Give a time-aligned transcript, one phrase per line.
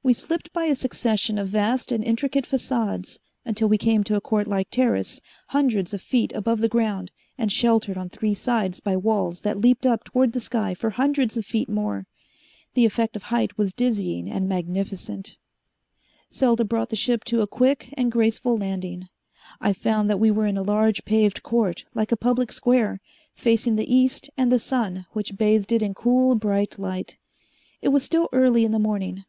[0.00, 4.22] We slipped by a succession of vast and intricate façades until we came to a
[4.22, 8.96] court like terrace, hundreds of feet above the ground and sheltered on three sides by
[8.96, 12.06] walls that leaped up toward the sky for hundreds of feet more.
[12.72, 15.36] The effect of height was dizzying and magnificent.
[16.30, 19.08] Selda brought the ship to a quick and graceful landing.
[19.60, 22.98] I found that we were in a large paved court like a public square,
[23.34, 27.18] facing the east and the sun, which bathed it in cool bright light.
[27.82, 29.24] It was still early in the morning.